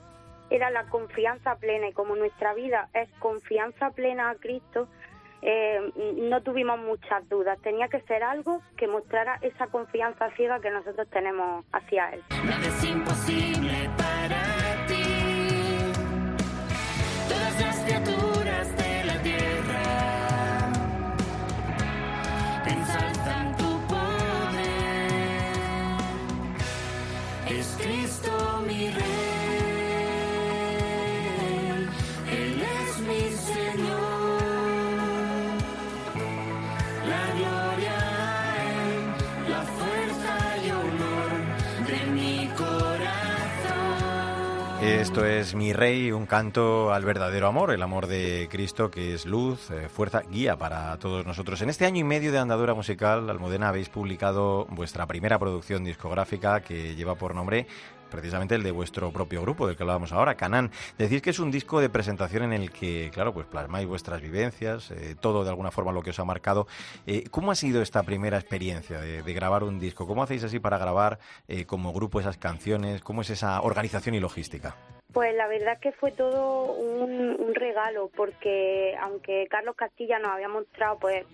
[0.50, 4.88] Era la confianza plena y como nuestra vida es confianza plena a Cristo,
[5.42, 7.59] eh, no tuvimos muchas dudas.
[7.62, 12.22] Tenía que ser algo que mostrara esa confianza ciega que nosotros tenemos hacia Él.
[12.44, 15.03] Nada es imposible para ti.
[17.29, 19.83] Todas las criaturas de la tierra
[22.66, 25.11] ensalzan tu poder.
[27.48, 29.10] Es Cristo mi rey.
[45.00, 49.24] Esto es Mi Rey, un canto al verdadero amor, el amor de Cristo que es
[49.24, 51.62] luz, eh, fuerza, guía para todos nosotros.
[51.62, 56.60] En este año y medio de andadura musical, Almudena, habéis publicado vuestra primera producción discográfica
[56.60, 57.66] que lleva por nombre
[58.11, 60.70] precisamente el de vuestro propio grupo, del que hablábamos ahora, Canán.
[60.99, 64.90] Decís que es un disco de presentación en el que, claro, pues plasmáis vuestras vivencias,
[64.90, 66.66] eh, todo de alguna forma lo que os ha marcado.
[67.07, 70.07] Eh, ¿Cómo ha sido esta primera experiencia de, de grabar un disco?
[70.07, 71.18] ¿Cómo hacéis así para grabar
[71.49, 73.03] eh, como grupo esas canciones?
[73.03, 74.75] ¿Cómo es esa organización y logística?
[75.12, 80.49] Pues la verdad que fue todo un, un regalo, porque aunque Carlos Castilla nos había
[80.49, 81.27] mostrado pues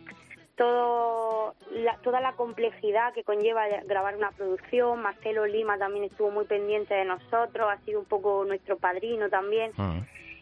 [0.56, 6.46] todo la- toda la complejidad que conlleva grabar una producción, Marcelo Lima también estuvo muy
[6.46, 9.72] pendiente de nosotros, ha sido un poco nuestro padrino también.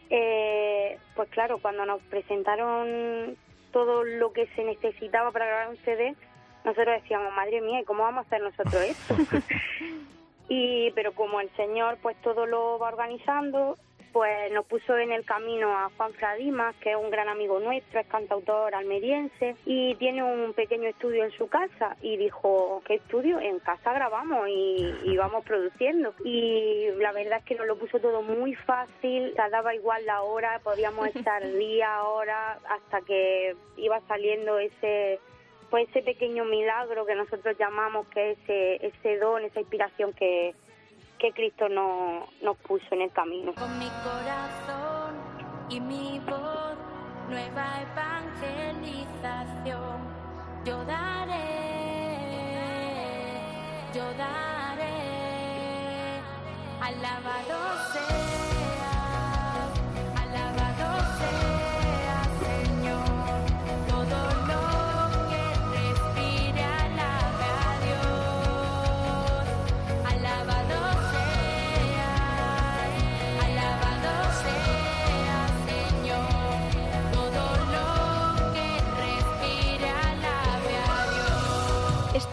[0.09, 3.35] Eh, pues claro, cuando nos presentaron
[3.71, 6.15] todo lo que se necesitaba para grabar un CD,
[6.63, 9.15] nosotros decíamos, madre mía, ¿y cómo vamos a hacer nosotros esto?
[10.49, 13.77] y pero como el señor pues todo lo va organizando
[14.15, 17.99] pues nos puso en el camino a Juan Fradimas, que es un gran amigo nuestro,
[17.99, 23.41] es cantautor almeriense y tiene un pequeño estudio en su casa y dijo, ¿qué estudio?
[23.41, 26.13] En casa grabamos y, y vamos produciendo.
[26.23, 30.05] Y la verdad es que nos lo puso todo muy fácil, o sea, daba igual
[30.05, 35.19] la hora, podíamos estar día, hora, hasta que iba saliendo ese
[35.69, 40.53] pues ese pequeño milagro que nosotros llamamos que es ese, ese don, esa inspiración que,
[41.19, 43.53] que Cristo nos, nos puso en el camino.
[43.53, 45.15] Con mi corazón
[45.69, 46.75] y mi voz,
[47.29, 50.15] nueva evangelización.
[50.65, 51.33] Yo daré,
[53.93, 56.19] yo daré,
[56.81, 57.59] alabado
[57.93, 58.34] seas,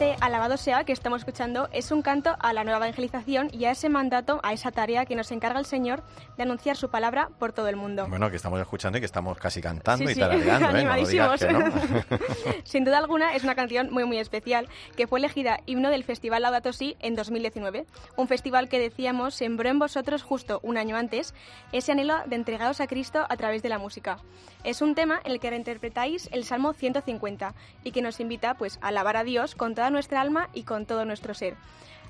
[0.03, 3.71] Este alabado sea que estamos escuchando es un canto a la nueva evangelización y a
[3.71, 6.03] ese mandato, a esa tarea que nos encarga el Señor
[6.37, 8.09] de anunciar su palabra por todo el mundo.
[8.09, 10.85] Bueno, que estamos escuchando y que estamos casi cantando Sí, y sí, tarareando, ¿eh?
[10.85, 11.73] No que no.
[12.65, 16.43] Sin duda alguna es una canción muy muy especial que fue elegida himno del Festival
[16.43, 17.87] Laudato Si en 2019,
[18.17, 21.33] un festival que decíamos sembró en vosotros justo un año antes
[21.71, 24.19] ese anhelo de entregados a Cristo a través de la música.
[24.65, 28.81] Es un tema en el que reinterpretáis el Salmo 150 y que nos invita pues
[28.83, 31.55] a alabar a Dios con toda nuestra alma y con todo nuestro ser.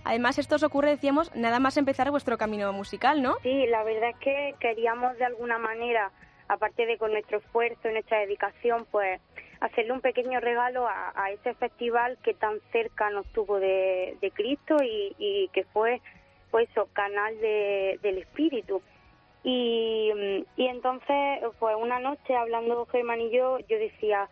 [0.04, 3.36] Además, esto os ocurre, decíamos, nada más empezar vuestro camino musical, ¿no?
[3.42, 6.10] Sí, la verdad es que queríamos de alguna manera,
[6.48, 9.20] aparte de con nuestro esfuerzo y nuestra dedicación, pues
[9.60, 15.14] hacerle un pequeño regalo a, ese festival que tan cerca nos tuvo de, Cristo y,
[15.18, 16.00] y que fue
[16.52, 18.82] pues eso, canal de, del espíritu.
[19.42, 20.12] Y,
[20.56, 24.28] y entonces, pues una noche hablando Germán y yo, yo decía,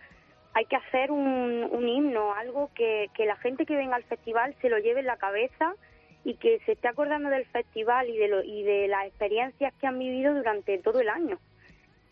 [0.55, 4.69] hay que hacer un, un himno, algo que, la gente que venga al festival se
[4.69, 5.75] lo lleve en la cabeza
[6.25, 9.87] y que se esté acordando del festival y de, lo, y de las experiencias que
[9.87, 11.39] han vivido durante todo el año.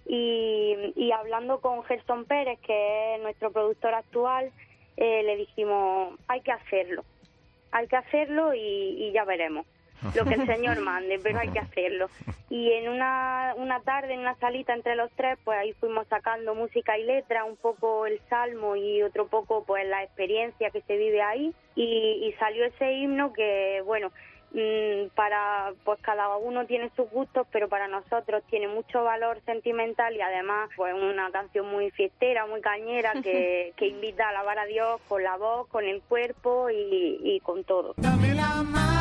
[0.07, 4.51] Y, y hablando con Gerson Pérez, que es nuestro productor actual,
[4.97, 7.05] eh, le dijimos, hay que hacerlo,
[7.73, 9.67] hay que hacerlo y, y ya veremos
[10.15, 12.09] lo que el Señor mande, pero hay que hacerlo.
[12.51, 16.55] Y en una, una tarde, en una salita entre los tres, pues ahí fuimos sacando
[16.55, 20.97] música y letra, un poco el salmo y otro poco pues la experiencia que se
[20.97, 21.55] vive ahí.
[21.75, 24.11] Y, y salió ese himno que, bueno,
[24.53, 30.17] mm, para pues cada uno tiene sus gustos pero para nosotros tiene mucho valor sentimental
[30.17, 34.65] y además pues una canción muy fiestera muy cañera que, que invita a alabar a
[34.65, 38.98] Dios con la voz con el cuerpo y, y con todo Dame la mano.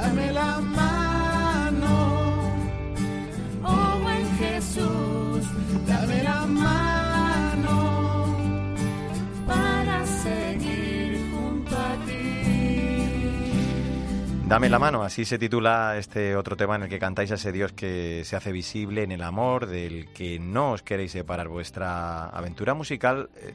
[0.00, 1.86] Dame la mano,
[3.64, 5.44] oh buen Jesús.
[5.86, 8.36] Dame la mano
[9.46, 12.42] para seguir junto a ti.
[14.46, 17.52] Dame la mano, así se titula este otro tema en el que cantáis a ese
[17.52, 21.48] Dios que se hace visible en el amor, del que no os queréis separar.
[21.48, 23.52] Vuestra aventura musical eh,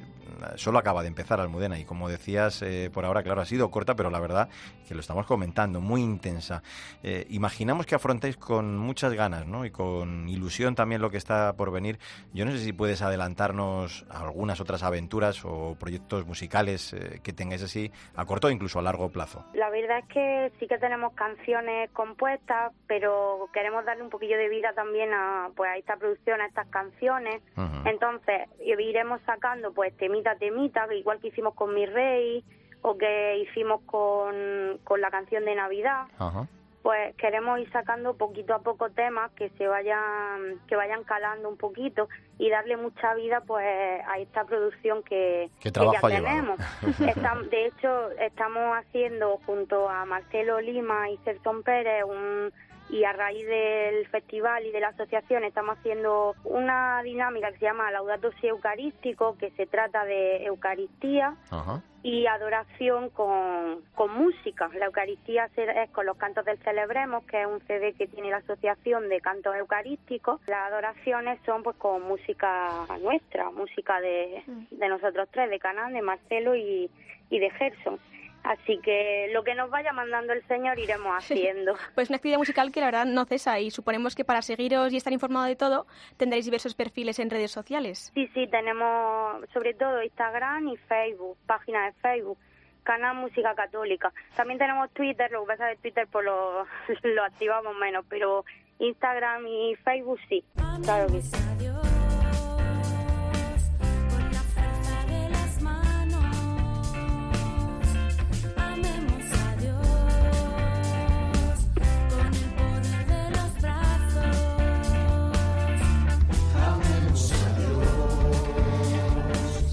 [0.55, 3.95] solo acaba de empezar, Almudena, y como decías, eh, por ahora, claro, ha sido corta,
[3.95, 4.49] pero la verdad
[4.87, 6.61] que lo estamos comentando, muy intensa.
[7.03, 9.65] Eh, imaginamos que afrontáis con muchas ganas ¿no?
[9.65, 11.99] y con ilusión también lo que está por venir.
[12.33, 17.63] Yo no sé si puedes adelantarnos algunas otras aventuras o proyectos musicales eh, que tengáis
[17.63, 19.45] así a corto o incluso a largo plazo.
[19.53, 24.49] La verdad es que sí que tenemos canciones compuestas, pero queremos darle un poquillo de
[24.49, 27.41] vida también a, pues, a esta producción, a estas canciones.
[27.57, 27.87] Ujú.
[27.87, 32.43] Entonces, iremos sacando pues temita temita, igual que hicimos con Mi Rey
[32.81, 36.07] o que hicimos con, con la canción de Navidad.
[36.17, 36.47] Ajá.
[36.81, 41.55] Pues queremos ir sacando poquito a poco temas que se vayan que vayan calando un
[41.55, 43.65] poquito y darle mucha vida pues
[44.05, 46.59] a esta producción que, tenemos.
[47.49, 52.51] De hecho, estamos haciendo junto a Marcelo Lima y Serson Pérez un,
[52.93, 57.65] y a raíz del festival y de la asociación estamos haciendo una dinámica que se
[57.65, 61.81] llama Laudato Si Eucarístico, que se trata de Eucaristía Ajá.
[62.03, 64.69] y adoración con, con música.
[64.77, 68.29] La Eucaristía se- es con los cantos del Celebremos, que es un CD que tiene
[68.29, 70.39] la Asociación de Cantos Eucarísticos.
[70.45, 76.01] Las adoraciones son pues con música nuestra, música de, de nosotros tres, de Canal, de
[76.03, 76.91] Marcelo y,
[77.31, 77.97] y de Gerson.
[78.43, 81.75] Así que lo que nos vaya mandando el Señor iremos haciendo.
[81.95, 84.97] Pues una actividad musical que la verdad no cesa y suponemos que para seguiros y
[84.97, 85.85] estar informado de todo
[86.17, 88.11] tendréis diversos perfiles en redes sociales.
[88.13, 92.37] Sí, sí, tenemos sobre todo Instagram y Facebook, página de Facebook,
[92.83, 94.11] canal Música Católica.
[94.35, 96.65] También tenemos Twitter, lo que pasa es que Twitter pues lo,
[97.03, 98.43] lo activamos menos, pero
[98.79, 100.43] Instagram y Facebook sí,
[100.83, 101.63] claro que sí.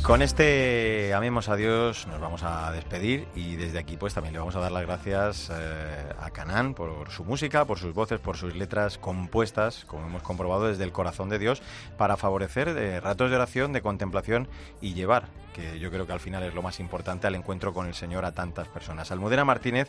[0.02, 4.38] Con este Amemos a Dios nos vamos a despedir y desde aquí pues también le
[4.38, 8.36] vamos a dar las gracias eh, a Canán por su música, por sus voces, por
[8.36, 11.62] sus letras compuestas, como hemos comprobado desde el corazón de Dios,
[11.98, 14.48] para favorecer eh, ratos de oración, de contemplación
[14.80, 17.86] y llevar, que yo creo que al final es lo más importante, al encuentro con
[17.86, 19.10] el Señor a tantas personas.
[19.10, 19.88] Almudena Martínez,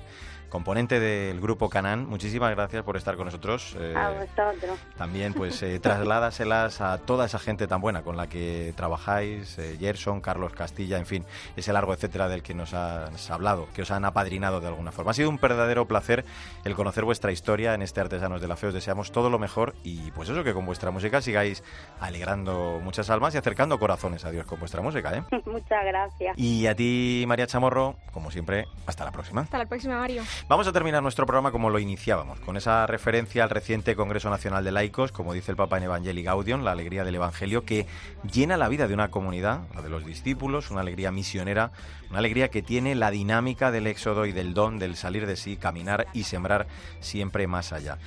[0.49, 3.75] componente del grupo Canán, muchísimas gracias por estar con nosotros.
[3.79, 4.77] eh, A vosotros.
[4.97, 9.77] también, pues, eh, trasladaselas a toda esa gente tan buena con la que trabajáis, eh,
[9.79, 13.91] Gerson, Carlos Castilla, en fin, ese largo etcétera del que nos has hablado, que os
[13.91, 15.11] han apadrinado de alguna forma.
[15.11, 16.25] Ha sido un verdadero placer
[16.65, 18.67] el conocer vuestra historia en este Artesanos de la Fe.
[18.67, 21.63] Os deseamos todo lo mejor y, pues, eso, que con vuestra música sigáis
[21.99, 25.23] alegrando muchas almas y acercando corazones a Dios con vuestra música, ¿eh?
[25.51, 26.37] Muchas gracias.
[26.37, 29.41] Y a ti, María Chamorro, como siempre, hasta la próxima.
[29.41, 30.23] Hasta la próxima, Mario.
[30.47, 34.63] Vamos a terminar nuestro programa como lo iniciábamos, con esa referencia al reciente Congreso Nacional
[34.63, 37.85] de Laicos, como dice el Papa en Evangelii Gaudium, la alegría del Evangelio, que
[38.31, 41.71] llena la vida de una comunidad, la de los discípulos, una alegría misionera,
[42.09, 45.57] una alegría que tiene la dinámica del éxodo y del don, del salir de sí,
[45.57, 46.67] caminar y sembrar
[46.99, 47.97] siempre más allá.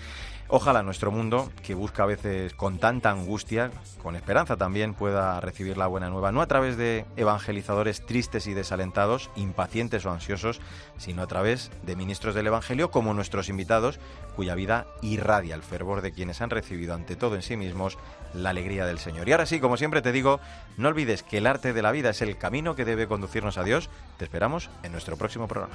[0.49, 3.71] Ojalá nuestro mundo, que busca a veces con tanta angustia,
[4.03, 8.55] con esperanza también, pueda recibir la buena nueva, no a través de evangelizadores tristes y
[8.55, 10.61] desalentados, impacientes o ansiosos,
[10.99, 13.99] sino a través de ministros del Evangelio como nuestros invitados,
[14.37, 17.99] cuya vida irradia el fervor de quienes han recibido ante todo en sí mismos
[18.35, 19.29] la alegría del Señor.
[19.29, 20.41] Y ahora sí, como siempre te digo,
[20.77, 23.65] no olvides que el arte de la vida es el camino que debe conducirnos a
[23.65, 23.89] Dios.
[24.19, 25.75] Te esperamos en nuestro próximo programa.